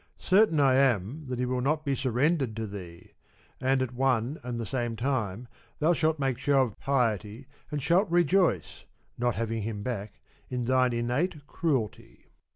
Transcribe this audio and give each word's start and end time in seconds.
Certain 0.17 0.59
I 0.59 0.73
am 0.73 1.27
that 1.27 1.37
he 1.37 1.45
will 1.45 1.61
not 1.61 1.85
be 1.85 1.93
surren 1.93 2.35
dered 2.35 2.55
to 2.55 2.65
thee; 2.65 3.11
and 3.59 3.83
at 3.83 3.93
one 3.93 4.39
and 4.41 4.59
the 4.59 4.65
same 4.65 4.95
time 4.95 5.47
thou 5.77 5.93
shalt 5.93 6.17
make 6.17 6.39
show 6.39 6.63
of 6.63 6.79
piety 6.79 7.45
and 7.69 7.83
shalt 7.83 8.09
rejoice 8.09 8.85
(not 9.19 9.35
having 9.35 9.61
him 9.61 9.83
back) 9.83 10.19
in 10.49 10.65
thine 10.65 10.91
innate 10.91 11.45
cruelty. 11.45 12.31